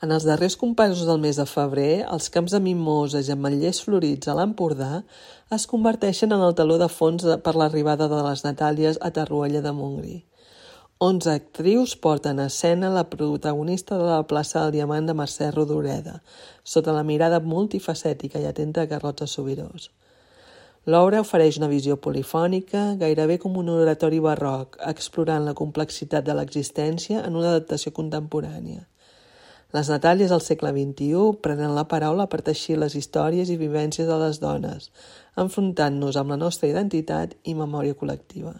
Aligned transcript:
En 0.00 0.14
els 0.16 0.24
darrers 0.24 0.54
compassos 0.56 1.04
del 1.04 1.18
mes 1.20 1.36
de 1.36 1.44
febrer, 1.44 2.06
els 2.08 2.30
camps 2.32 2.54
de 2.54 2.58
mimoses 2.64 3.26
i 3.28 3.32
ametllers 3.34 3.82
florits 3.84 4.30
a 4.32 4.34
l'Empordà 4.38 5.02
es 5.52 5.66
converteixen 5.68 6.32
en 6.32 6.40
el 6.46 6.54
taló 6.56 6.78
de 6.80 6.86
fons 6.88 7.26
per 7.44 7.52
l'arribada 7.52 8.06
de 8.08 8.20
les 8.24 8.40
Natàlies 8.46 8.96
a 9.04 9.10
Tarruella 9.18 9.60
de 9.60 9.72
Montgrí. 9.76 10.14
Onze 11.04 11.34
actrius 11.34 11.92
porten 12.06 12.40
a 12.40 12.46
escena 12.48 12.88
la 12.94 13.02
protagonista 13.12 13.98
de 14.00 14.06
la 14.08 14.22
plaça 14.30 14.62
del 14.62 14.72
Diamant 14.78 15.10
de 15.10 15.14
Mercè 15.18 15.50
Rodoreda, 15.52 16.22
sota 16.64 16.94
la 16.96 17.04
mirada 17.10 17.40
multifacètica 17.40 18.40
i 18.40 18.46
atenta 18.48 18.86
de 18.86 18.90
Carlota 18.94 19.28
Sobirós. 19.28 19.90
L'obra 20.88 21.20
ofereix 21.20 21.58
una 21.60 21.68
visió 21.68 21.98
polifònica, 22.00 22.94
gairebé 22.96 23.36
com 23.42 23.60
un 23.60 23.68
oratori 23.74 24.22
barroc, 24.24 24.80
explorant 24.94 25.44
la 25.44 25.56
complexitat 25.60 26.24
de 26.24 26.38
l'existència 26.40 27.20
en 27.20 27.36
una 27.36 27.52
adaptació 27.52 27.92
contemporània. 27.92 28.86
Les 29.70 29.86
Natàlies 29.86 30.32
del 30.34 30.40
segle 30.42 30.72
XXI 30.74 31.36
prenen 31.46 31.76
la 31.76 31.84
paraula 31.90 32.24
per 32.30 32.40
teixir 32.46 32.74
les 32.80 32.96
històries 32.98 33.52
i 33.54 33.58
vivències 33.60 34.08
de 34.08 34.16
les 34.18 34.40
dones, 34.42 34.88
enfrontant-nos 35.38 36.18
amb 36.18 36.34
la 36.34 36.38
nostra 36.40 36.66
identitat 36.72 37.36
i 37.46 37.54
memòria 37.54 37.94
col·lectiva. 37.94 38.56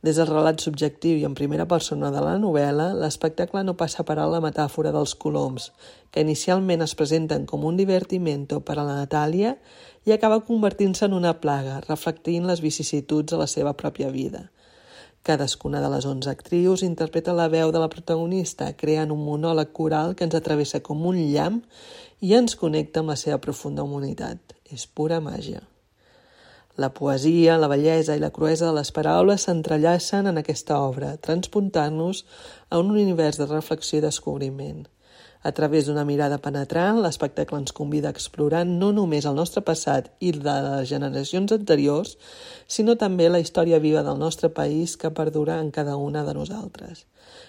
Des 0.00 0.16
del 0.16 0.30
relat 0.30 0.62
subjectiu 0.64 1.18
i 1.20 1.26
en 1.28 1.34
primera 1.36 1.66
persona 1.68 2.08
de 2.14 2.22
la 2.24 2.38
novel·la, 2.40 2.86
l'espectacle 2.96 3.60
no 3.66 3.76
passa 3.76 4.00
per 4.08 4.16
la 4.16 4.40
metàfora 4.40 4.94
dels 4.94 5.12
coloms, 5.12 5.68
que 6.10 6.24
inicialment 6.24 6.80
es 6.80 6.96
presenten 6.96 7.44
com 7.44 7.66
un 7.68 7.76
divertimento 7.76 8.62
per 8.64 8.78
a 8.78 8.86
la 8.86 8.96
Natàlia 9.02 9.58
i 10.08 10.16
acaba 10.16 10.40
convertint-se 10.48 11.04
en 11.04 11.18
una 11.18 11.34
plaga, 11.44 11.82
reflectint 11.90 12.48
les 12.48 12.64
vicissituds 12.64 13.34
de 13.34 13.42
la 13.42 13.46
seva 13.46 13.76
pròpia 13.76 14.08
vida. 14.08 14.46
Cadascuna 15.22 15.82
de 15.84 15.88
les 15.92 16.06
onze 16.08 16.30
actrius 16.32 16.82
interpreta 16.86 17.34
la 17.36 17.48
veu 17.52 17.70
de 17.74 17.80
la 17.82 17.90
protagonista, 17.92 18.70
creant 18.72 19.10
un 19.12 19.20
monòleg 19.20 19.72
coral 19.76 20.14
que 20.16 20.24
ens 20.24 20.36
atravessa 20.38 20.80
com 20.80 21.02
un 21.10 21.18
llamp 21.34 21.58
i 22.24 22.32
ens 22.38 22.56
connecta 22.56 23.02
amb 23.02 23.12
la 23.12 23.18
seva 23.20 23.40
profunda 23.44 23.84
humanitat. 23.84 24.56
És 24.70 24.86
pura 24.86 25.18
màgia. 25.20 25.60
La 26.80 26.88
poesia, 26.96 27.58
la 27.60 27.68
bellesa 27.68 28.14
i 28.16 28.22
la 28.22 28.30
cruesa 28.32 28.70
de 28.70 28.72
les 28.78 28.92
paraules 28.96 29.44
s'entrellacen 29.44 30.30
en 30.30 30.40
aquesta 30.40 30.78
obra, 30.80 31.16
transpuntant-nos 31.20 32.24
a 32.70 32.78
un 32.80 32.94
univers 32.94 33.36
de 33.36 33.50
reflexió 33.50 33.98
i 33.98 34.06
descobriment. 34.06 34.86
A 35.42 35.52
través 35.56 35.86
d'una 35.88 36.04
mirada 36.04 36.36
penetrant, 36.44 36.98
l'espectacle 37.00 37.56
ens 37.62 37.72
convida 37.72 38.10
a 38.10 38.14
explorar 38.14 38.66
no 38.68 38.90
només 38.92 39.24
el 39.24 39.38
nostre 39.38 39.62
passat 39.64 40.10
i 40.20 40.34
de 40.36 40.56
les 40.66 40.90
generacions 40.90 41.54
anteriors, 41.56 42.18
sinó 42.68 42.98
també 43.00 43.30
la 43.30 43.40
història 43.40 43.80
viva 43.80 44.02
del 44.04 44.20
nostre 44.20 44.50
país 44.52 44.98
que 45.00 45.12
perdura 45.16 45.56
en 45.64 45.72
cada 45.72 45.96
una 45.96 46.26
de 46.28 46.36
nosaltres. 46.36 47.06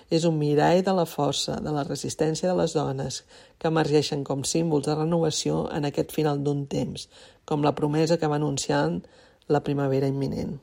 És 0.08 0.24
un 0.24 0.40
mirall 0.40 0.86
de 0.88 0.96
la 0.96 1.06
força, 1.06 1.60
de 1.60 1.76
la 1.76 1.84
resistència 1.84 2.48
de 2.48 2.56
les 2.62 2.80
dones, 2.80 3.22
que 3.60 3.68
emergeixen 3.68 4.24
com 4.24 4.48
símbols 4.48 4.88
de 4.88 4.96
renovació 4.96 5.66
en 5.76 5.92
aquest 5.92 6.16
final 6.16 6.40
d'un 6.48 6.64
temps, 6.72 7.10
com 7.44 7.68
la 7.68 7.76
promesa 7.76 8.16
que 8.16 8.32
va 8.32 8.40
anunciant 8.40 9.02
la 9.52 9.66
primavera 9.68 10.08
imminent. 10.08 10.62